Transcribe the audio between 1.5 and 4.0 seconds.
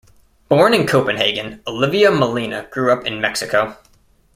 Olivia Molina grew up in Mexico.